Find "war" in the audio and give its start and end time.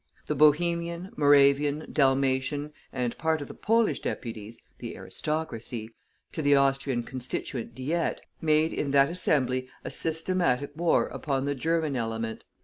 10.75-11.05